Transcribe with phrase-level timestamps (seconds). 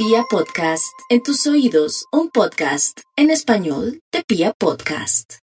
[0.00, 5.38] Pia Podcast, en tus oídos, un podcast en español de Pia Podcast.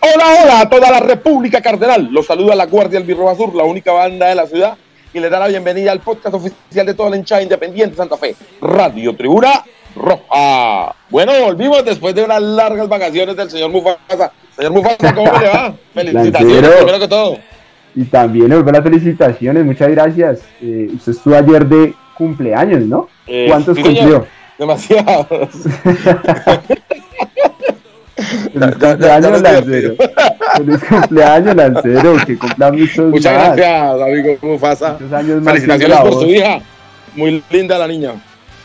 [0.00, 2.08] Hola, hola a toda la República Cardenal.
[2.10, 4.76] Los saluda la Guardia del Birro Azul, la única banda de la ciudad,
[5.12, 8.34] y les da la bienvenida al podcast oficial de toda la hinchada independiente Santa Fe,
[8.60, 9.64] Radio Tribuna
[9.94, 10.94] Roja.
[11.10, 14.32] Bueno, volvimos después de unas largas vacaciones del señor Mufasa.
[14.56, 15.74] Señor Mufasa, ¿cómo le va?
[15.94, 17.38] Felicitaciones, primero que todo.
[17.96, 20.40] Y también les las felicitaciones, muchas gracias.
[20.60, 23.08] Eh, usted estuvo ayer de cumpleaños, ¿no?
[23.26, 24.26] Eh, ¿Cuántos sí, cumplió?
[24.58, 25.28] Demasiados.
[28.52, 29.94] Feliz cumpleaños, Lancero.
[30.56, 32.16] Feliz cumpleaños, Lancero.
[32.26, 33.56] Que cumpla muchos Muchas más.
[33.56, 34.92] gracias, amigo Mufasa.
[34.92, 35.54] Muchos años más.
[35.54, 36.60] Felicitaciones por su hija.
[37.14, 38.12] Muy linda la niña.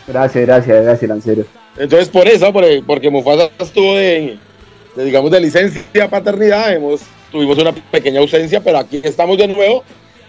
[0.10, 1.44] Gracias, gracias, gracias, Lancero.
[1.78, 4.38] Entonces, por eso, por- porque Mufasa estuvo de,
[4.96, 9.84] de, digamos, de licencia paternidad, hemos, tuvimos una pequeña ausencia, pero aquí estamos de nuevo.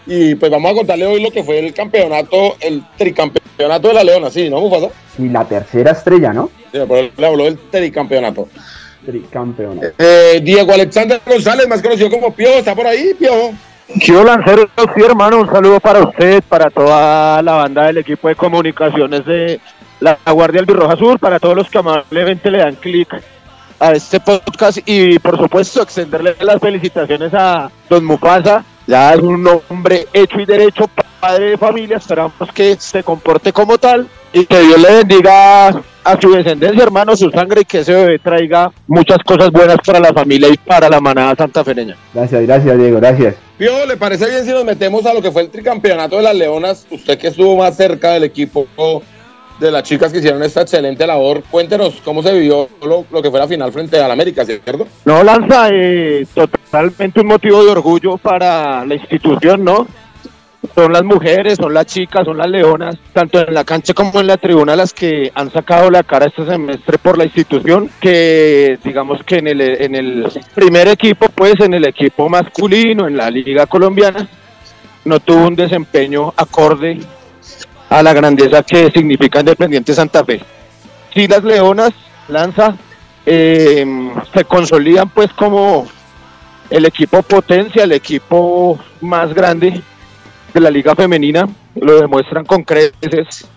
[0.06, 4.04] Y pues vamos a contarle hoy lo que fue el campeonato, el tricampeonato de la
[4.04, 4.88] Leona, ¿sí, no, Mufasa?
[5.18, 6.50] Y la tercera estrella, ¿no?
[6.72, 8.48] Sí, por eso le habló del tricampeonato.
[9.04, 9.88] Tricampeonato.
[9.98, 13.52] Eh, Diego Alexander González, más conocido como Piojo, ¿está por ahí, Piojo?
[13.98, 18.36] Quiero lanzar sí, hermano, un saludo para usted, para toda la banda del equipo de
[18.36, 19.60] comunicaciones de
[19.98, 23.20] la Guardia Albirroja Sur, para todos los que amablemente le dan clic
[23.80, 29.48] a este podcast y por supuesto extenderle las felicitaciones a Don Mufasa, ya es un
[29.68, 34.60] hombre hecho y derecho, padre de familia, esperamos que se comporte como tal y que
[34.60, 39.18] Dios le bendiga a su descendencia, hermano, su sangre y que ese bebé traiga muchas
[39.18, 41.96] cosas buenas para la familia y para la manada santafereña.
[42.12, 43.36] Gracias, gracias, Diego, gracias.
[43.58, 46.34] Piojo, ¿le parece bien si nos metemos a lo que fue el tricampeonato de las
[46.34, 46.86] Leonas?
[46.90, 48.66] Usted que estuvo más cerca del equipo
[49.60, 53.30] de las chicas que hicieron esta excelente labor, cuéntenos cómo se vivió lo, lo que
[53.30, 54.86] fue la final frente al América, ¿cierto?
[55.04, 59.86] No, Lanza, eh, totalmente un motivo de orgullo para la institución, ¿no?
[60.74, 64.26] Son las mujeres, son las chicas, son las leonas, tanto en la cancha como en
[64.26, 69.22] la tribuna, las que han sacado la cara este semestre por la institución, que digamos
[69.24, 73.66] que en el, en el primer equipo, pues en el equipo masculino, en la liga
[73.66, 74.28] colombiana,
[75.04, 76.98] no tuvo un desempeño acorde
[77.90, 80.40] a la grandeza que significa Independiente Santa Fe.
[81.12, 81.90] Sí, las leonas,
[82.28, 82.76] Lanza,
[83.26, 83.84] eh,
[84.32, 85.86] se consolidan pues como
[86.70, 89.82] el equipo potencia, el equipo más grande
[90.54, 93.48] de la liga femenina, lo demuestran con creces.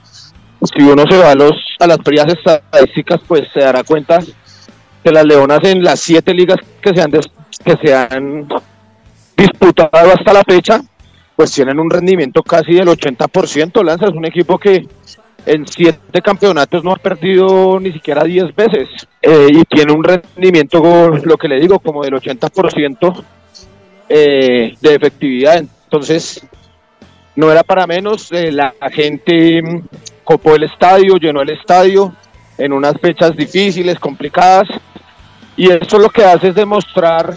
[0.62, 4.20] Si uno se va a, los, a las frías estadísticas, pues se dará cuenta
[5.04, 8.48] que las leonas en las siete ligas que se han, que se han
[9.38, 10.82] disputado hasta la fecha,
[11.36, 13.84] pues tienen un rendimiento casi del 80%.
[13.84, 14.88] Lanza es un equipo que
[15.46, 18.88] en siete campeonatos no ha perdido ni siquiera 10 veces
[19.22, 23.24] eh, y tiene un rendimiento, lo que le digo, como del 80%
[24.10, 25.58] eh, de efectividad.
[25.58, 26.46] Entonces,
[27.36, 28.32] no era para menos.
[28.32, 29.62] eh, la gente
[30.24, 32.14] copó el estadio, llenó el estadio
[32.58, 34.68] en unas fechas difíciles, complicadas.
[35.56, 37.36] Y eso lo que hace es demostrar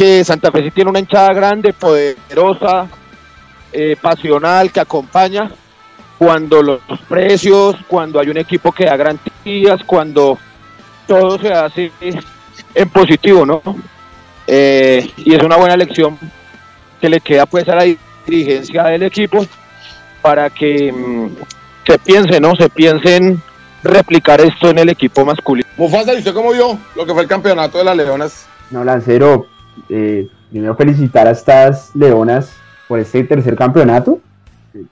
[0.00, 2.88] que Santa Fe sí tiene una hinchada grande, poderosa,
[3.70, 5.50] eh, pasional, que acompaña
[6.18, 10.38] cuando los precios, cuando hay un equipo que da garantías, cuando
[11.06, 11.92] todo se hace
[12.74, 13.60] en positivo, ¿no?
[14.46, 16.18] Eh, y es una buena lección
[16.98, 17.84] que le queda pues a la
[18.26, 19.44] dirigencia del equipo
[20.22, 21.28] para que mm,
[21.86, 22.56] se piense, ¿no?
[22.56, 23.42] Se piense en
[23.82, 25.68] replicar esto en el equipo masculino.
[25.76, 28.46] Mufasa, ¿y usted cómo vio lo que fue el campeonato de las Leonas?
[28.70, 29.46] No, Lancero,
[29.88, 32.52] eh, primero felicitar a estas leonas
[32.88, 34.20] por este tercer campeonato.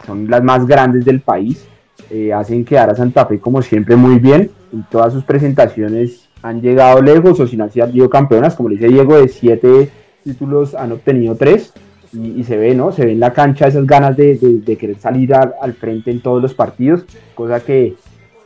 [0.06, 1.66] Son las más grandes del país.
[2.10, 4.50] eh, hacen quedar a Santa Fe como siempre muy bien.
[4.72, 8.54] En todas sus presentaciones han llegado lejos o si no han sido campeonas.
[8.54, 9.91] Como le dice Diego, de siete
[10.25, 11.72] títulos han obtenido tres.
[12.12, 12.91] Y, se ve, ¿no?
[12.93, 16.54] Se ve en la cancha esas ganas de, querer salir al- frente en todos los
[16.54, 17.04] partidos.
[17.34, 17.97] Cosa que,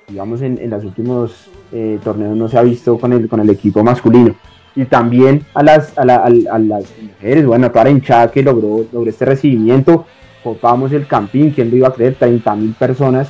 [0.08, 4.34] digamos, en, los últimos eh, torneos no se ha visto con el equipo masculino
[4.74, 8.30] y también a las, a, la- al- a las mujeres, bueno, a toda la hinchada
[8.30, 10.06] que logró, logró este recibimiento,
[10.42, 12.14] copamos el campín, ¿quién lo iba a creer?
[12.18, 13.28] 30 mil personas,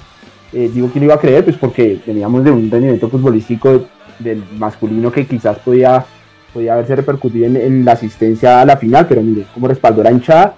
[0.54, 3.86] Eh, digo quién lo iba a creer, pues porque veníamos de un rendimiento futbolístico
[4.18, 6.04] del masculino que quizás podía,
[6.52, 10.54] podía haberse repercutido en, la asistencia a la final, pero mire, como respaldó la hinchada,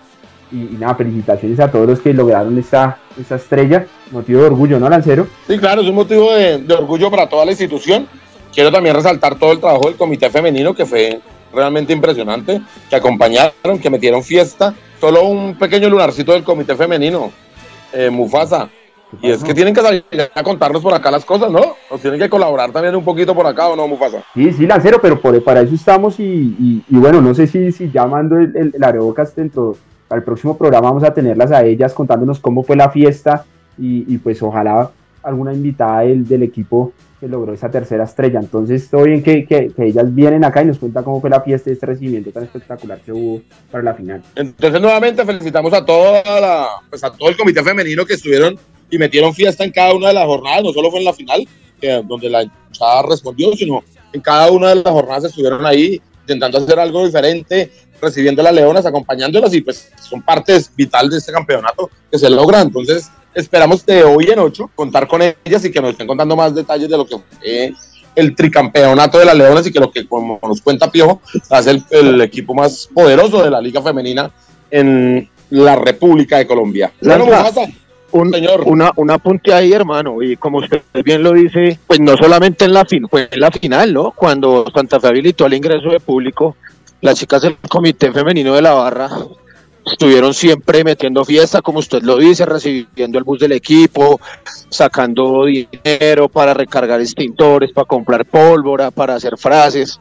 [0.51, 4.89] y, nada, felicitaciones a todos los que lograron esta, esta estrella, motivo de orgullo, ¿no,
[4.89, 5.29] Lancero?
[5.47, 8.07] Sí, claro, es un motivo de orgullo para toda la institución.
[8.55, 11.21] Quiero también resaltar todo el trabajo del comité femenino que fue
[11.53, 14.75] realmente impresionante, que acompañaron, que metieron fiesta.
[15.01, 17.33] Solo un pequeño lunarcito del comité femenino,
[17.93, 18.69] eh, Mufasa.
[19.21, 20.05] Y es que tienen que salir
[20.35, 21.77] a contarnos por acá las cosas, ¿no?
[21.91, 24.25] Nos tienen que colaborar también un poquito por acá, ¿o no, Mufasa?
[24.35, 27.71] Sí, sí, Lancero, pero por, para eso estamos y, y, y bueno, no sé si,
[27.71, 29.77] si llamando el, el, el Arebocas dentro,
[30.09, 33.45] para el próximo programa vamos a tenerlas a ellas contándonos cómo fue la fiesta
[33.79, 34.91] y, y pues ojalá
[35.23, 36.93] alguna invitada del, del equipo
[37.29, 38.41] logró esa tercera estrella.
[38.41, 41.41] Entonces, estoy bien que, que, que, ellas vienen acá y nos cuentan cómo fue la
[41.41, 44.23] fiesta y este recibimiento tan espectacular que hubo para la final.
[44.35, 48.59] Entonces, nuevamente felicitamos a toda la, pues a todo el comité femenino que estuvieron
[48.91, 51.47] y metieron fiesta en cada una de las jornadas, no solo fue en la final,
[51.81, 53.83] que, donde la hinchada respondió, sino
[54.13, 57.71] en cada una de las jornadas estuvieron ahí intentando hacer algo diferente,
[58.05, 62.31] recibiendo a las leonas, acompañándolas y pues son partes vital de este campeonato que se
[62.31, 62.61] logra.
[62.61, 66.55] Entonces, esperamos de hoy en ocho contar con ellas y que nos estén contando más
[66.55, 67.73] detalles de lo que fue
[68.15, 71.21] el tricampeonato de las Leonas y que lo que, como nos cuenta Piojo,
[71.51, 74.31] hace el, el equipo más poderoso de la Liga Femenina
[74.71, 76.93] en la República de Colombia.
[77.01, 77.27] Bueno,
[78.13, 78.63] un, señor.
[78.67, 82.73] Una, un apunte ahí, hermano, y como usted bien lo dice, pues no solamente en
[82.73, 84.13] la, fin, fue en la final, ¿no?
[84.13, 86.57] Cuando Santa Fe habilitó el ingreso de público,
[87.05, 89.11] las chicas del Comité Femenino de la Barra
[89.85, 94.19] estuvieron siempre metiendo fiesta, como usted lo dice, recibiendo el bus del equipo,
[94.71, 100.01] sacando dinero para recargar extintores, para comprar pólvora, para hacer frases,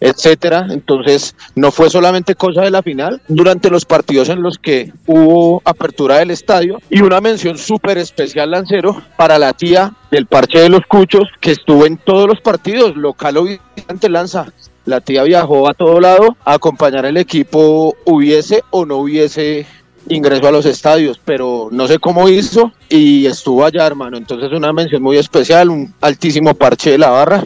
[0.00, 0.66] etcétera.
[0.70, 5.62] Entonces, no fue solamente cosa de la final, durante los partidos en los que hubo
[5.64, 10.68] apertura del estadio y una mención súper especial, Lancero, para la tía del Parche de
[10.68, 14.52] los Cuchos, que estuvo en todos los partidos, local o visitante Lanza.
[14.84, 19.66] La tía viajó a todo lado a acompañar al equipo, hubiese o no hubiese
[20.08, 24.16] ingreso a los estadios, pero no sé cómo hizo y estuvo allá, hermano.
[24.16, 27.44] Entonces, una mención muy especial, un altísimo parche de la barra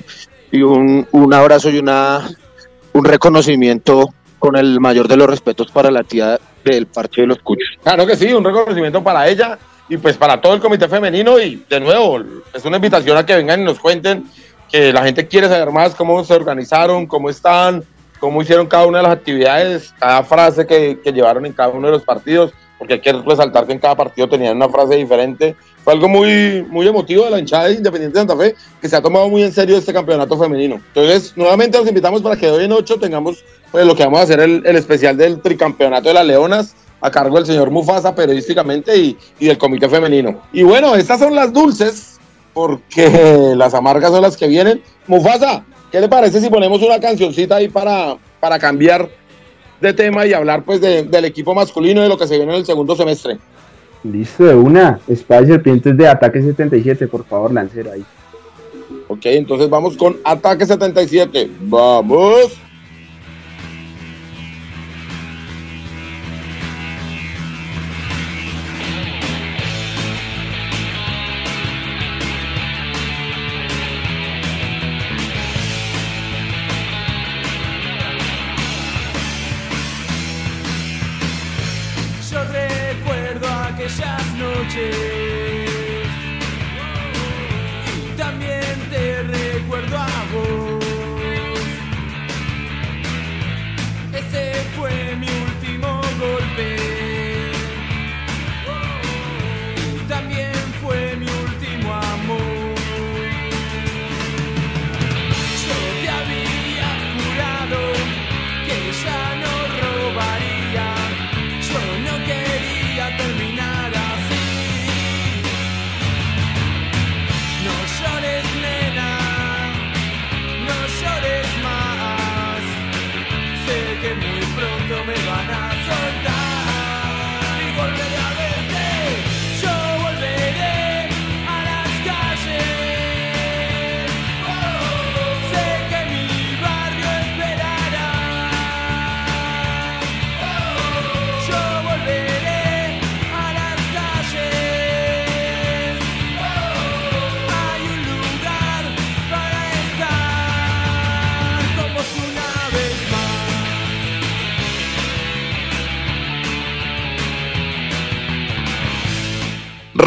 [0.50, 2.28] y un, un abrazo y una
[2.94, 7.38] un reconocimiento con el mayor de los respetos para la tía del Parche de los
[7.38, 7.68] Cuchos.
[7.82, 9.58] Claro que sí, un reconocimiento para ella
[9.88, 12.22] y pues para todo el comité femenino y de nuevo
[12.52, 14.24] es una invitación a que vengan y nos cuenten
[14.74, 17.84] que la gente quiere saber más cómo se organizaron, cómo están,
[18.18, 21.92] cómo hicieron cada una de las actividades, cada frase que, llevaron en cada uno de
[21.92, 25.54] los partidos, porque hay que resaltar que en cada partido tenían una frase diferente.
[25.84, 28.96] Fue algo muy, muy emotivo de la hinchada de Independiente de Santa Fe, que se
[28.96, 30.80] ha tomado muy en serio este campeonato femenino.
[30.88, 34.22] Entonces, nuevamente los invitamos para que hoy en ocho tengamos pues, lo que vamos a
[34.24, 39.16] hacer el, especial del tricampeonato de las Leonas, a cargo del señor Mufasa periodísticamente y
[39.38, 40.42] del comité femenino.
[40.52, 42.13] Y bueno, estas son las dulces,
[42.54, 44.80] porque las amargas son las que vienen.
[45.06, 49.10] Mufasa, ¿qué le parece si ponemos una cancioncita ahí para, para cambiar
[49.80, 52.52] de tema y hablar pues de, del equipo masculino y de lo que se viene
[52.52, 53.38] en el segundo semestre?
[54.04, 55.00] Listo, de una.
[55.08, 58.04] Espacio Serpientes de Ataque 77, por favor, lancero ahí.
[59.08, 61.50] Ok, entonces vamos con Ataque 77.
[61.60, 62.63] Vamos.
[83.84, 85.63] Aquellas noches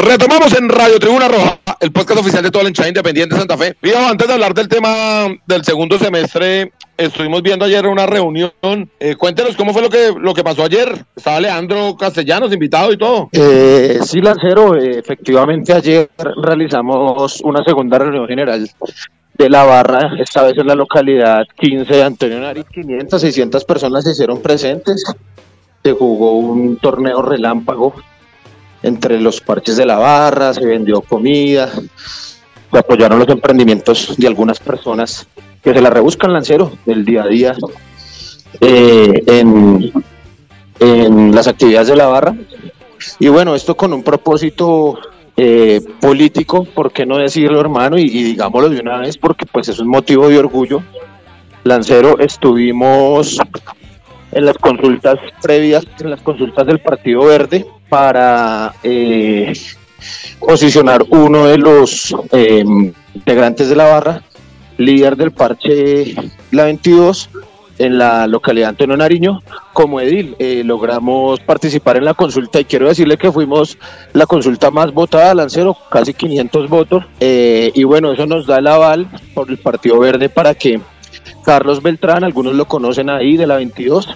[0.08, 3.58] Retomamos en Radio Tribuna Roja, el podcast oficial de toda la hinchada independiente de Santa
[3.58, 3.76] Fe.
[3.82, 8.50] Mira, antes de hablar del tema del segundo semestre, estuvimos viendo ayer una reunión.
[9.00, 11.04] Eh, cuéntenos cómo fue lo que, lo que pasó ayer.
[11.14, 13.28] Estaba Leandro Castellanos invitado y todo.
[13.32, 16.08] Eh, sí, Lancero, efectivamente ayer
[16.42, 18.66] realizamos una segunda reunión general
[19.34, 22.64] de la barra, esta vez en la localidad 15 de Antonio Nari.
[22.64, 25.04] 500, 600 personas se hicieron presentes.
[25.84, 27.92] Se jugó un torneo relámpago
[28.82, 31.70] entre los parches de la barra, se vendió comida,
[32.70, 35.26] se apoyaron los emprendimientos de algunas personas
[35.62, 37.56] que se la rebuscan lancero del día a día
[38.60, 39.92] eh, en,
[41.34, 42.34] las actividades de la barra.
[43.18, 44.98] Y bueno, esto con un propósito
[45.36, 47.98] eh, político, ¿por qué no decirlo, hermano?
[47.98, 50.82] Y, y, digámoslo de una vez, porque pues es un motivo de orgullo.
[51.64, 53.38] Lancero, estuvimos
[54.32, 59.52] en las consultas previas, en las consultas del Partido Verde, para eh,
[60.38, 62.64] posicionar uno de los eh,
[63.14, 64.22] integrantes de la barra,
[64.76, 66.14] líder del parche
[66.50, 67.30] La 22,
[67.78, 69.40] en la localidad Antonio Nariño
[69.72, 70.36] como edil.
[70.38, 73.78] Eh, logramos participar en la consulta y quiero decirle que fuimos
[74.12, 77.04] la consulta más votada, Lancero, casi 500 votos.
[77.20, 80.80] Eh, y bueno, eso nos da el aval por el Partido Verde para que
[81.48, 84.06] Carlos Beltrán, algunos lo conocen ahí de la 22,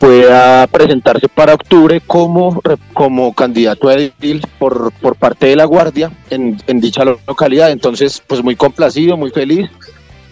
[0.00, 2.60] pueda presentarse para octubre como,
[2.92, 7.70] como candidato a edil por, por parte de la Guardia en, dicha localidad.
[7.70, 9.70] Entonces, pues muy complacido, muy feliz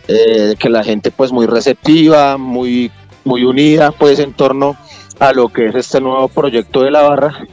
[0.08, 2.90] eh, que la gente pues muy receptiva, muy,
[3.22, 4.76] muy unida pues en torno
[5.20, 7.46] a lo que es este nuevo proyecto de la barra,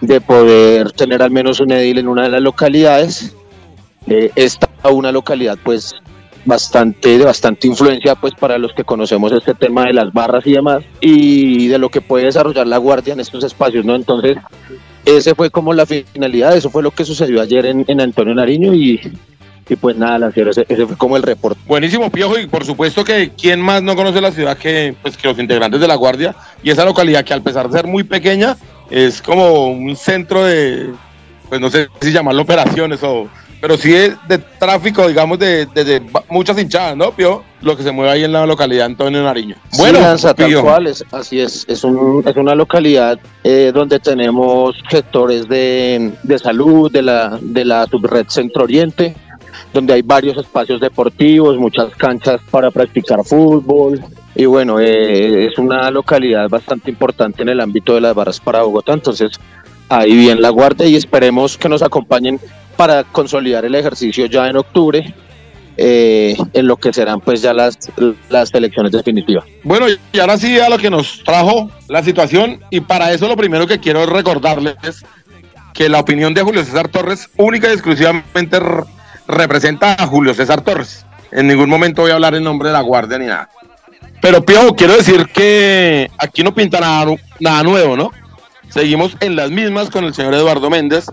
[0.00, 3.32] de poder tener al menos un edil en una de las localidades.
[4.08, 5.94] Eh, esta una localidad pues
[6.44, 10.52] bastante de bastante influencia pues para los que conocemos este tema de las barras y
[10.52, 14.36] demás y de lo que puede desarrollar la guardia en estos espacios no entonces
[15.04, 18.74] ese fue como la finalidad eso fue lo que sucedió ayer en, en Antonio Nariño
[18.74, 19.00] y,
[19.68, 21.60] y pues nada, Lancero, ese, ese, fue como el reporte.
[21.66, 25.28] Buenísimo, Piojo, y por supuesto que quién más no conoce la ciudad que, pues, que
[25.28, 28.56] los integrantes de la Guardia y esa localidad que al pesar de ser muy pequeña,
[28.90, 30.90] es como un centro de,
[31.48, 33.28] pues no sé si llamarlo operaciones o...
[33.60, 37.42] Pero sí de, de tráfico, digamos, de, de, de, muchas hinchadas, ¿no, Pio?
[37.62, 39.56] Lo que se mueve ahí en la localidad Antonio Nariño.
[39.78, 41.64] Bueno, sí, Lanza, tal cual, es, así es.
[41.66, 47.64] Es, un, es una localidad eh, donde tenemos sectores de, de salud, de la, de
[47.64, 49.16] la subred Centro Oriente,
[49.72, 54.00] donde hay varios espacios deportivos, muchas canchas para practicar fútbol.
[54.34, 58.62] Y bueno, eh, es una localidad bastante importante en el ámbito de las barras para
[58.62, 59.38] Bogotá, entonces
[59.98, 62.40] ahí bien la guardia y esperemos que nos acompañen
[62.76, 65.14] para consolidar el ejercicio ya en octubre,
[65.76, 67.78] eh, en lo que serán pues ya las,
[68.28, 69.44] las elecciones definitivas.
[69.62, 73.36] Bueno, y ahora sí a lo que nos trajo la situación y para eso lo
[73.36, 75.04] primero que quiero recordarles es
[75.72, 78.58] que la opinión de Julio César Torres única y exclusivamente
[79.26, 81.04] representa a Julio César Torres.
[81.32, 83.48] En ningún momento voy a hablar en nombre de la Guardia ni nada.
[84.22, 88.10] Pero Pio, quiero decir que aquí no pinta nada, nada nuevo, ¿no?
[88.74, 91.06] Seguimos en las mismas con el señor Eduardo Méndez.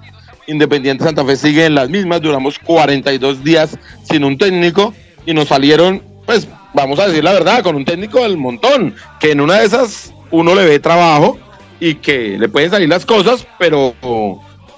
[0.47, 2.19] Independiente Santa Fe sigue en las mismas.
[2.19, 4.95] Duramos 42 días sin un técnico
[5.27, 8.95] y nos salieron, pues, vamos a decir la verdad, con un técnico del montón.
[9.19, 11.37] Que en una de esas uno le ve trabajo
[11.79, 13.93] y que le pueden salir las cosas, pero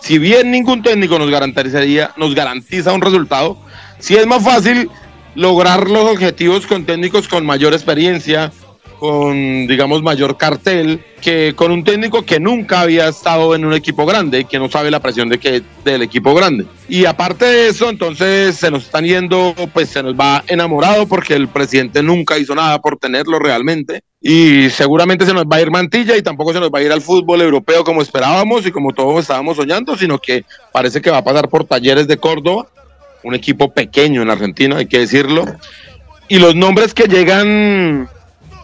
[0.01, 3.57] si bien ningún técnico nos garantizaría, nos garantiza un resultado,
[3.99, 4.89] si es más fácil
[5.35, 8.51] lograr los objetivos con técnicos con mayor experiencia,
[9.03, 14.05] con, digamos, mayor cartel, que con un técnico que nunca había estado en un equipo
[14.05, 16.67] grande y que no sabe la presión de que, del equipo grande.
[16.87, 21.33] Y aparte de eso, entonces se nos están yendo, pues se nos va enamorado porque
[21.33, 24.03] el presidente nunca hizo nada por tenerlo realmente.
[24.21, 26.91] Y seguramente se nos va a ir Mantilla y tampoco se nos va a ir
[26.93, 31.17] al fútbol europeo como esperábamos y como todos estábamos soñando, sino que parece que va
[31.17, 32.67] a pasar por Talleres de Córdoba,
[33.25, 35.43] un equipo pequeño en Argentina, hay que decirlo.
[36.29, 38.07] Y los nombres que llegan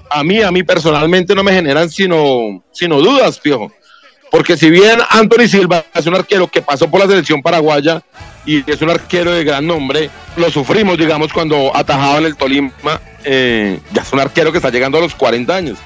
[0.10, 3.72] a mí, a mí personalmente no me generan sino, sino dudas, piojo.
[4.32, 8.01] Porque si bien Anthony Silva es un arquero que pasó por la selección paraguaya
[8.46, 12.72] y es un arquero de gran nombre, lo sufrimos, digamos, cuando atajaba en el Tolima,
[13.24, 15.78] eh, ya es un arquero que está llegando a los 40 años.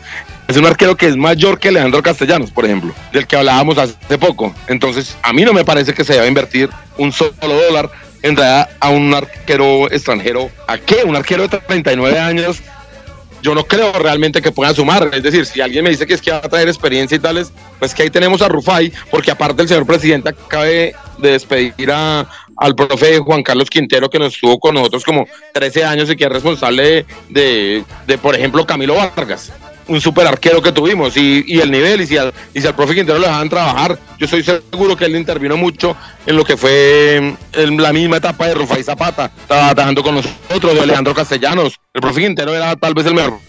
[0.48, 4.18] Es un arquero que es mayor que Leandro Castellanos, por ejemplo, del que hablábamos hace
[4.18, 4.54] poco.
[4.68, 7.90] Entonces, a mí no me parece que se deba invertir un solo dólar
[8.22, 10.50] en realidad a un arquero extranjero.
[10.68, 11.04] ¿A qué?
[11.06, 12.62] Un arquero de 39 años
[13.44, 15.12] yo no creo realmente que pueda sumar.
[15.14, 17.52] Es decir, si alguien me dice que es que va a traer experiencia y tales,
[17.78, 22.28] pues que ahí tenemos a Rufai, porque aparte el señor presidente acaba de, despedir a,
[22.58, 26.24] al profe Juan Carlos Quintero, que nos estuvo con nosotros como 13 años y que
[26.24, 29.52] es responsable de, de por ejemplo, Camilo Vargas
[29.88, 32.76] un super arquero que tuvimos y, y el nivel y si, al, y si al
[32.76, 36.58] profe Quintero lo dejaban trabajar, yo estoy seguro que él intervino mucho en lo que
[36.58, 41.80] fue en la misma etapa de Rufai Zapata, estaba trabajando con nosotros, de Alejandro Castellanos.
[41.94, 43.40] El profe Quintero era tal vez el mejor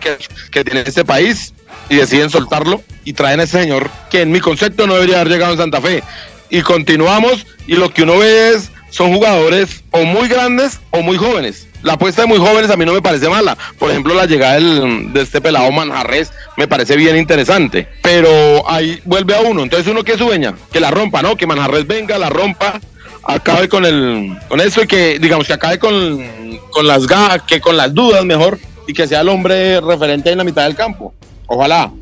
[0.00, 0.16] que,
[0.50, 1.54] que tiene este país
[1.88, 5.32] y deciden soltarlo y traen a ese señor que en mi concepto no debería haber
[5.32, 6.02] llegado en Santa Fe.
[6.50, 11.16] Y continuamos y lo que uno ve es son jugadores o muy grandes o muy
[11.16, 11.67] jóvenes.
[11.82, 13.56] La apuesta de muy jóvenes a mí no me parece mala.
[13.78, 17.86] Por ejemplo, la llegada de este pelado Manjarres me parece bien interesante.
[18.02, 19.62] Pero ahí vuelve a uno.
[19.62, 21.36] Entonces, uno que sueña, que la rompa, ¿no?
[21.36, 22.80] Que Manjarres venga, la rompa,
[23.22, 27.60] acabe con el con eso y que, digamos, que acabe con, con las ga- que
[27.60, 31.14] con las dudas mejor y que sea el hombre referente en la mitad del campo.
[31.46, 31.92] Ojalá.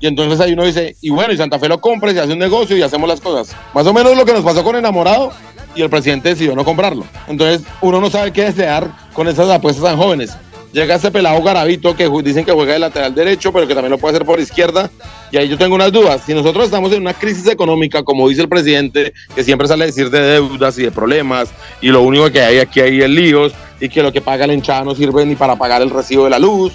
[0.00, 2.32] Y entonces ahí uno dice, y bueno, y Santa Fe lo compra y se hace
[2.32, 3.54] un negocio y hacemos las cosas.
[3.72, 5.30] Más o menos lo que nos pasó con Enamorado
[5.74, 7.04] y el presidente decidió no comprarlo.
[7.28, 10.36] Entonces uno no sabe qué desear con esas apuestas tan jóvenes.
[10.72, 13.98] Llega este pelado Garavito que dicen que juega de lateral derecho, pero que también lo
[13.98, 14.90] puede hacer por izquierda.
[15.30, 16.22] Y ahí yo tengo unas dudas.
[16.24, 19.86] Si nosotros estamos en una crisis económica, como dice el presidente, que siempre sale a
[19.88, 21.50] decir de deudas y de problemas,
[21.82, 24.54] y lo único que hay aquí hay es líos, y que lo que paga la
[24.54, 26.72] hinchada no sirve ni para pagar el recibo de la luz,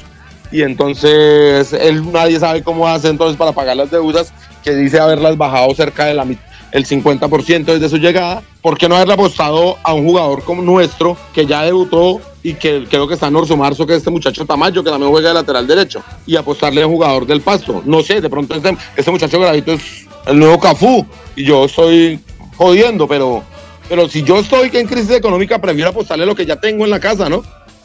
[0.51, 4.31] y entonces él nadie sabe cómo hace entonces para pagar las deudas
[4.63, 6.39] que dice haberlas bajado cerca de la mit-
[6.77, 11.17] el 50% desde su llegada, ¿por qué no haberle apostado a un jugador como nuestro
[11.33, 14.45] que ya debutó y que creo que está en Orso Marzo, que es este muchacho
[14.45, 17.81] Tamayo, que también juega de lateral derecho, y apostarle a un jugador del pasto?
[17.85, 21.05] No sé, de pronto este, este muchacho Gravito es el nuevo Cafú
[21.35, 22.19] y yo estoy
[22.55, 23.43] jodiendo, pero,
[23.89, 26.99] pero si yo estoy en crisis económica, prefiero apostarle lo que ya tengo en la
[26.99, 27.43] casa, ¿no?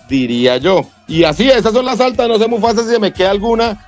[0.08, 0.86] diría yo.
[1.08, 3.86] Y así, esas son las altas, no sé muy fácil si me queda alguna,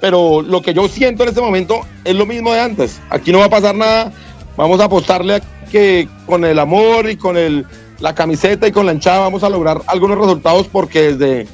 [0.00, 3.00] pero lo que yo siento en este momento es lo mismo de antes.
[3.10, 4.12] Aquí no va a pasar nada,
[4.56, 5.40] vamos a apostarle a
[5.70, 7.66] que con el amor y con el,
[7.98, 11.46] la camiseta y con la hinchada vamos a lograr algunos resultados porque desde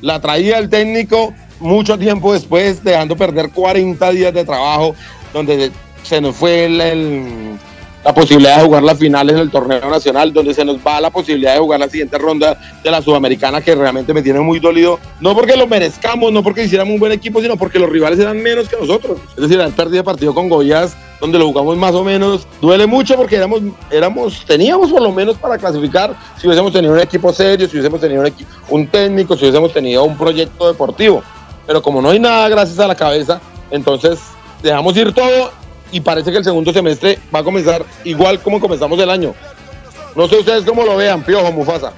[0.00, 4.94] la traída del técnico, mucho tiempo después, dejando perder 40 días de trabajo,
[5.32, 5.70] donde
[6.02, 10.78] se nos fue la posibilidad de jugar las finales del torneo nacional, donde se nos
[10.78, 14.40] va la posibilidad de jugar la siguiente ronda de la Sudamericana, que realmente me tiene
[14.40, 17.90] muy dolido, no porque lo merezcamos, no porque hiciéramos un buen equipo, sino porque los
[17.90, 19.18] rivales eran menos que nosotros.
[19.36, 23.14] Es decir, haber perdido partido con Goiás, donde lo jugamos más o menos, duele mucho
[23.14, 23.60] porque éramos,
[23.90, 28.00] éramos, teníamos por lo menos para clasificar si hubiésemos tenido un equipo serio, si hubiésemos
[28.00, 28.32] tenido un,
[28.70, 31.22] un técnico, si hubiésemos tenido un proyecto deportivo.
[31.66, 34.18] Pero como no hay nada gracias a la cabeza, entonces
[34.62, 35.50] dejamos ir todo
[35.92, 39.34] y parece que el segundo semestre va a comenzar igual como comenzamos el año.
[40.16, 41.92] No sé ustedes cómo lo vean, Piojo, Mufasa.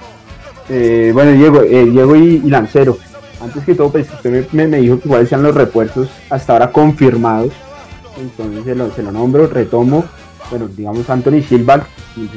[0.69, 2.97] Eh, bueno, Diego, eh, Diego y, Lancero.
[3.41, 7.51] Antes que todo, pues usted me dijo que cuáles sean los refuerzos hasta ahora confirmados.
[8.17, 10.05] Entonces se lo, se lo nombro, retomo.
[10.49, 11.87] Bueno, digamos Anthony Silva,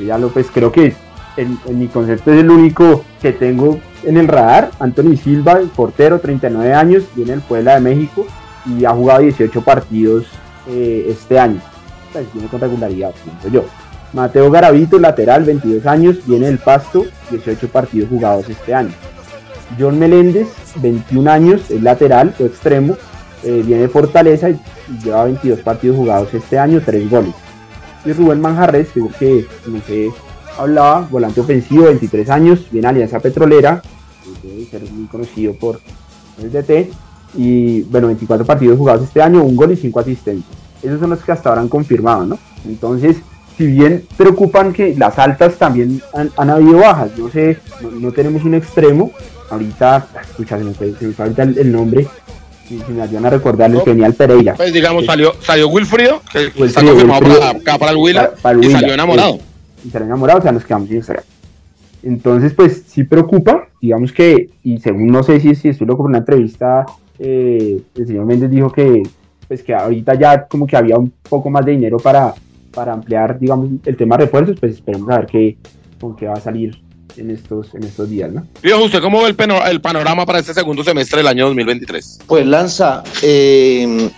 [0.04, 0.94] ya lo, pues creo que
[1.36, 4.70] en, mi concepto es el único que tengo en el radar.
[4.78, 8.26] Anthony Silva, portero, 39 años, viene del Puebla de México
[8.64, 10.26] y ha jugado 18 partidos
[10.68, 11.60] eh, este año.
[12.12, 13.64] Pues viene con regularidad, pienso yo.
[14.12, 18.92] Mateo Garavito, lateral, 22 años, viene del Pasto, 18 partidos jugados este año.
[19.78, 22.96] John Meléndez, 21 años, es lateral o extremo,
[23.42, 24.58] eh, viene Fortaleza y
[25.02, 27.34] lleva 22 partidos jugados este año, 3 goles.
[28.04, 30.10] Y Rubén Manjarres, el que como se
[30.58, 33.82] hablaba, volante ofensivo, 23 años, viene Alianza Petrolera,
[34.42, 35.80] debe ser muy conocido por
[36.42, 36.90] el DT,
[37.34, 40.58] y bueno, 24 partidos jugados este año, un gol y 5 asistencias.
[40.82, 42.38] Esos son los que hasta ahora han confirmado, ¿no?
[42.64, 43.16] Entonces,
[43.56, 48.44] si bien preocupan que las altas también han, habido bajas, no sé, no, no tenemos
[48.44, 49.12] un extremo,
[49.50, 52.06] ahorita, escucha, se me el nombre,
[52.68, 54.54] si, si me ayudan a recordarles que venía el Pereira.
[54.54, 57.40] Pues digamos, salió, salió Wilfrido, que está Wilfrido, confirmado Wilfrido.
[57.40, 59.34] para, acá para el para el y salió enamorado.
[59.34, 59.40] eh,
[59.84, 61.22] y salió enamorado, o sea, nos quedamos sin extremo.
[62.02, 66.10] Entonces, pues sí preocupa, digamos que, y según no sé si, si estoy loco por
[66.10, 66.86] una entrevista,
[67.18, 69.02] eh, el señor Méndez dijo que,
[69.48, 72.34] pues que ahorita ya como que había un poco más de dinero para,
[72.72, 75.56] para ampliar, digamos, el tema de refuerzos, pues esperemos a ver qué,
[76.00, 76.85] con qué va a salir
[77.18, 78.46] en estos, en estos días, ¿no?
[78.78, 79.34] ¿usted cómo ve
[79.70, 82.20] el panorama para este segundo semestre del año 2023?
[82.26, 84.10] Pues Lanza, eh,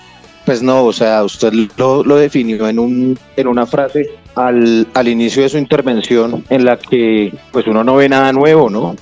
[0.44, 5.08] pues no, o sea, usted lo, lo definió en, un, en una frase al, al
[5.08, 8.96] inicio de su intervención en la que pues uno no ve nada nuevo, ¿no?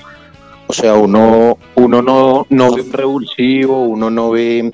[0.67, 4.73] O sea, uno, uno no, no ve un revulsivo, uno no ve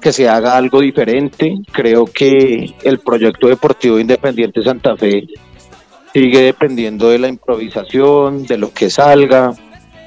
[0.00, 1.56] que se haga algo diferente.
[1.72, 5.26] Creo que el proyecto deportivo Independiente Santa Fe
[6.18, 9.52] sigue dependiendo de la improvisación, de lo que salga.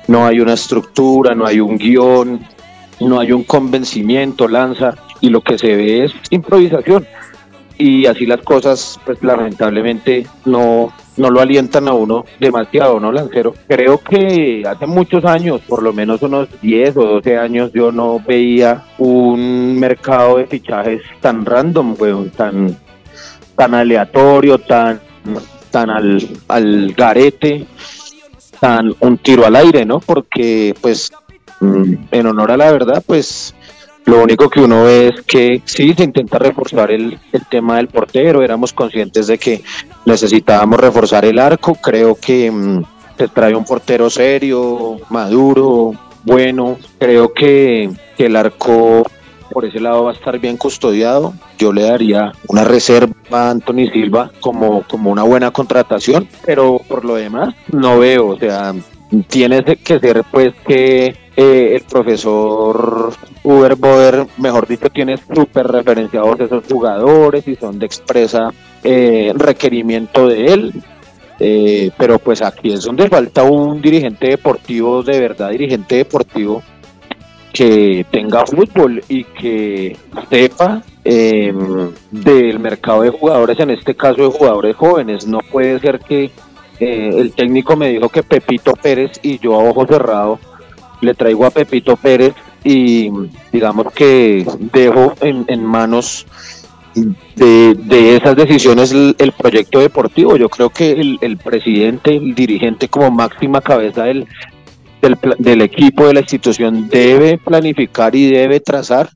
[0.07, 2.41] No hay una estructura, no hay un guion,
[2.99, 7.07] no hay un convencimiento, lanza, y lo que se ve es improvisación.
[7.77, 13.55] Y así las cosas, pues lamentablemente no, no lo alientan a uno demasiado, ¿no, Lancero?
[13.67, 18.19] Creo que hace muchos años, por lo menos unos 10 o 12 años, yo no
[18.19, 22.77] veía un mercado de fichajes tan random, weón, tan,
[23.55, 24.99] tan aleatorio, tan,
[25.71, 27.65] tan al, al garete,
[28.59, 29.99] tan un tiro al aire, ¿no?
[29.99, 31.11] Porque, pues,
[31.61, 33.55] mm, en honor a la verdad, pues
[34.05, 37.87] Lo único que uno ve es que sí se intenta reforzar el, el tema del
[37.87, 38.41] portero.
[38.41, 39.63] Éramos conscientes de que
[40.05, 41.75] necesitábamos reforzar el arco.
[41.75, 42.83] Creo que mm,
[43.17, 46.77] se trae un portero serio, maduro, bueno.
[46.99, 49.03] Creo que, que el arco
[49.51, 51.33] por ese lado va a estar bien custodiado.
[51.57, 57.05] Yo le daría una reserva a Anthony Silva como, como una buena contratación, pero por
[57.05, 58.73] lo demás no veo, o sea,
[59.27, 66.39] tiene que ser pues que eh, el profesor Uber Boder, mejor dicho, tiene súper referenciados
[66.39, 68.51] esos jugadores y son de expresa
[68.83, 70.73] eh, requerimiento de él.
[71.43, 76.61] Eh, pero pues aquí es donde falta un dirigente deportivo, de verdad dirigente deportivo,
[77.53, 79.97] que tenga fútbol y que
[80.29, 81.53] sepa eh,
[82.11, 85.27] del mercado de jugadores, en este caso de jugadores jóvenes.
[85.27, 86.31] No puede ser que
[86.79, 90.39] eh, el técnico me dijo que Pepito Pérez y yo a ojo cerrado
[91.01, 92.33] le traigo a Pepito Pérez
[92.63, 93.11] y
[93.51, 96.27] digamos que dejo en, manos
[96.93, 100.37] de, de, esas decisiones el, proyecto deportivo.
[100.37, 104.27] Yo creo que el, presidente, el dirigente como máxima cabeza del,
[105.01, 109.09] del, del, equipo, de la institución, debe planificar y debe trazar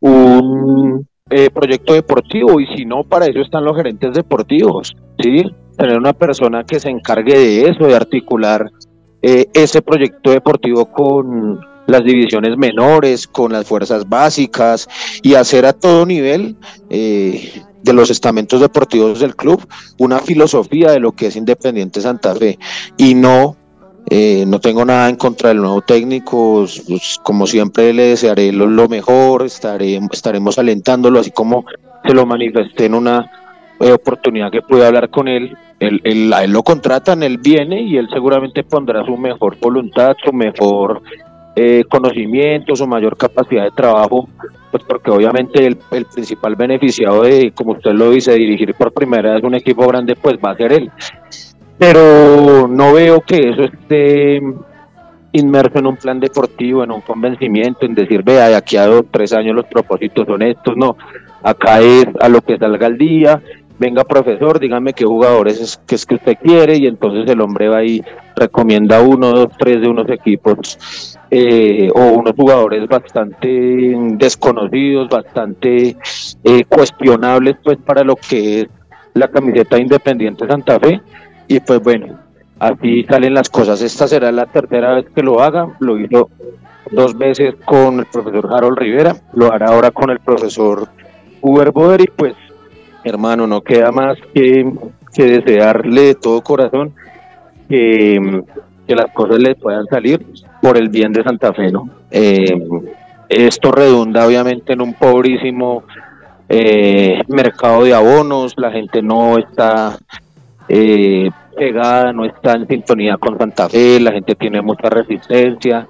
[0.00, 4.94] un eh, proyecto deportivo y si no, para eso están los gerentes deportivos.
[5.18, 5.42] ¿sí?
[5.76, 8.70] Tener una persona que se encargue de eso, de articular
[9.22, 14.86] eh, ese proyecto deportivo con las divisiones menores, con las fuerzas básicas
[15.22, 16.56] y hacer a todo nivel
[16.90, 19.66] eh, de los estamentos deportivos del club
[19.98, 22.58] una filosofía de lo que es Independiente Santa Fe
[22.96, 23.56] y no
[24.10, 28.88] eh, no tengo nada en contra del nuevo técnico, pues, como siempre le desearé lo,
[28.88, 31.64] mejor, estaré, estaremos alentándolo, así como
[32.04, 33.30] se lo manifesté en una
[33.80, 35.56] eh, oportunidad que pude hablar con él.
[35.80, 40.14] Él, él, a él lo contratan, él viene y él seguramente pondrá su mejor voluntad,
[40.22, 41.02] su mejor
[41.56, 44.28] eh, conocimiento, su mayor capacidad de trabajo,
[44.70, 49.34] pues porque obviamente el, el, principal beneficiado de, como usted lo dice, dirigir por primera
[49.34, 50.90] vez un equipo grande, pues va a ser él
[51.78, 54.40] pero no veo que eso esté
[55.32, 59.04] inmerso en un plan deportivo, en un convencimiento, en decir, vea, de aquí a dos,
[59.10, 60.96] tres años los propósitos son estos, no,
[61.42, 63.42] acá es a lo que salga el día,
[63.78, 67.68] venga profesor, dígame qué jugadores es que, es que usted quiere y entonces el hombre
[67.68, 68.02] va y
[68.36, 73.48] recomienda uno, dos, tres de unos equipos eh, o unos jugadores bastante
[74.12, 75.96] desconocidos, bastante
[76.44, 78.66] eh, cuestionables pues para lo que es
[79.14, 81.00] la camiseta Independiente Santa Fe
[81.48, 82.18] y pues bueno,
[82.58, 83.82] así salen las cosas.
[83.82, 85.68] Esta será la tercera vez que lo haga.
[85.80, 86.30] Lo hizo
[86.90, 90.88] dos veces con el profesor Harold Rivera, lo hará ahora con el profesor
[91.40, 92.34] Uber Boder y pues
[93.04, 94.70] hermano, no queda más que,
[95.14, 96.94] que desearle de todo corazón
[97.68, 98.42] que,
[98.86, 100.24] que, las cosas le puedan salir
[100.62, 101.88] por el bien de Santa Fe, ¿no?
[102.10, 102.58] Eh,
[103.28, 105.84] esto redunda obviamente en un pobrísimo
[106.48, 109.98] eh, mercado de abonos, la gente no está
[110.68, 115.86] eh, pegada, no está en sintonía con Santa Fe, la gente tiene mucha resistencia,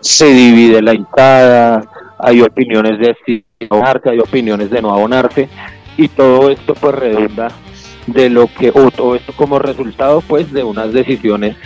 [0.00, 1.84] se divide la hinchada,
[2.18, 5.48] hay opiniones de abonarse, hay opiniones de no abonarse,
[5.96, 7.48] y todo esto pues redunda
[8.06, 11.56] de lo que, o todo esto como resultado pues de unas decisiones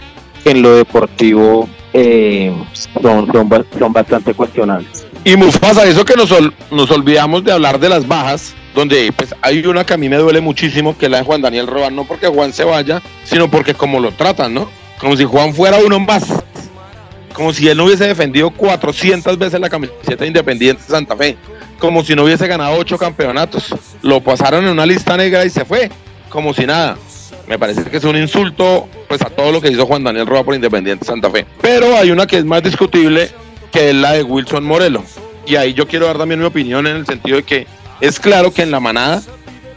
[0.45, 2.53] en lo deportivo eh,
[3.01, 5.07] son, son, bastante cuestionables.
[5.25, 9.85] Y Mufasa, eso que nos olvidamos de hablar de las bajas, donde pues hay una
[9.85, 12.53] que a mí me duele muchísimo, que la de Juan Daniel Roban, no porque Juan
[12.53, 14.71] se vaya, sino porque como lo tratan, ¿no?
[15.01, 16.23] Como si Juan fuera uno más.
[17.33, 21.37] Como si él no hubiese defendido 400 veces la camiseta independiente de Santa Fe.
[21.81, 23.75] Como si no hubiese ganado ocho campeonatos.
[24.03, 25.91] Lo pasaron en una lista negra y se fue.
[26.29, 26.97] Como si nada.
[27.49, 30.45] Me parece que es un insulto pues a todo lo que hizo Juan Daniel Roa
[30.45, 31.47] por Independiente Santa Fe.
[31.61, 33.29] Pero hay una que es más discutible,
[33.73, 35.03] que es la de Wilson Morelo.
[35.47, 37.67] Y ahí yo quiero dar también mi opinión en el sentido de que
[38.01, 39.23] es claro que en la manada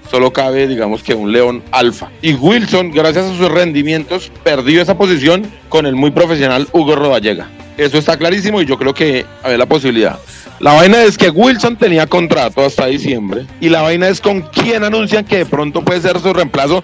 [0.09, 2.09] solo cabe, digamos que un león alfa.
[2.21, 7.47] Y Wilson, gracias a sus rendimientos, perdió esa posición con el muy profesional Hugo Rodallega.
[7.77, 10.19] Eso está clarísimo y yo creo que hay la posibilidad.
[10.59, 14.83] La vaina es que Wilson tenía contrato hasta diciembre y la vaina es con quién
[14.83, 16.83] anuncian que de pronto puede ser su reemplazo.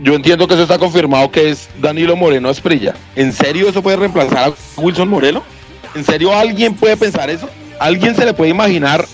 [0.00, 2.94] Yo entiendo que eso está confirmado que es Danilo Moreno Esprilla.
[3.16, 5.42] ¿En serio eso puede reemplazar a Wilson Moreno?
[5.94, 7.48] ¿En serio alguien puede pensar eso?
[7.80, 9.06] ¿Alguien se le puede imaginar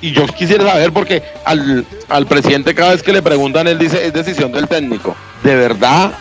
[0.00, 4.06] y yo quisiera saber porque al, al, presidente cada vez que le preguntan él dice
[4.06, 5.16] es decisión del técnico.
[5.42, 6.12] De verdad,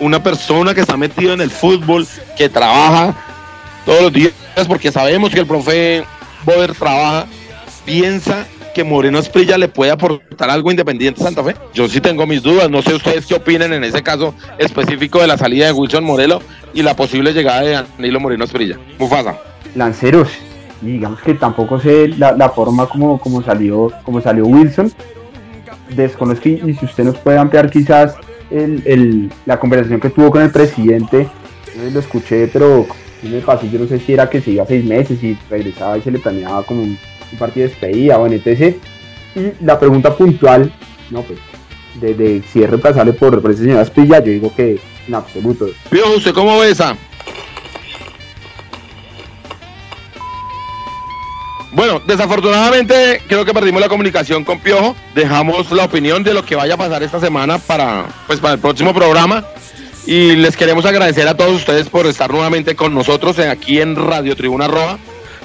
[0.00, 3.14] una persona que está metido en el fútbol, que trabaja
[3.84, 4.32] todos los días,
[4.66, 6.04] porque sabemos que el profe
[6.44, 7.26] Boder trabaja,
[7.84, 11.54] piensa que Moreno Esprilla le puede aportar algo independiente a Santa Fe.
[11.74, 15.26] Yo sí tengo mis dudas, no sé ustedes qué opinen en ese caso específico de
[15.26, 16.40] la salida de Wilson Morelo
[16.72, 18.78] y la posible llegada de Danilo Moreno Esprilla.
[18.98, 19.38] Mufasa.
[19.74, 20.28] Lanceros,
[20.82, 24.92] y digamos que tampoco sé la, la forma como, como salió como salió Wilson.
[25.94, 28.14] Desconozco y si usted nos puede ampliar quizás
[28.50, 32.86] el, el- la conversación que tuvo con el presidente eh, lo escuché pero
[33.22, 36.02] me pasó yo no sé si era que se iba seis meses y regresaba y
[36.02, 36.96] se le planeaba como un,
[37.32, 38.76] un partido de despedida bueno etc
[39.34, 40.72] y la pregunta puntual
[41.10, 41.38] no pues
[42.00, 45.66] de, si es reemplazable por, por ese señor Aspilla yo digo que en absoluto.
[45.90, 46.96] Piojo, ¿usted cómo ve esa?
[51.80, 54.94] Bueno, desafortunadamente creo que perdimos la comunicación con Piojo.
[55.14, 58.60] Dejamos la opinión de lo que vaya a pasar esta semana para, pues, para el
[58.60, 59.46] próximo programa.
[60.04, 64.36] Y les queremos agradecer a todos ustedes por estar nuevamente con nosotros aquí en Radio
[64.36, 64.98] Tribuna Roja.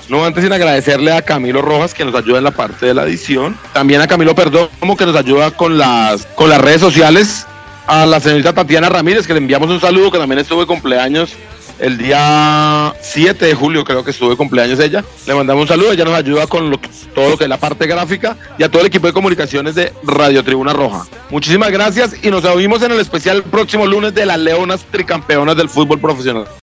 [0.10, 3.04] No antes sin agradecerle a Camilo Rojas que nos ayuda en la parte de la
[3.04, 3.58] edición.
[3.72, 7.48] También a Camilo Perdomo que nos ayuda con las, con las redes sociales.
[7.88, 11.34] A la señorita Tatiana Ramírez que le enviamos un saludo que también estuvo de cumpleaños
[11.80, 15.04] el día 7 de julio creo que estuvo de cumpleaños ella.
[15.28, 16.80] Le mandamos un saludo, ella nos ayuda con lo
[17.14, 19.94] todo lo que es la parte gráfica y a todo el equipo de comunicaciones de
[20.04, 21.06] Radio Tribuna Roja.
[21.30, 25.70] Muchísimas gracias y nos oímos en el especial próximo lunes de las Leonas Tricampeonas del
[25.70, 26.46] fútbol profesional.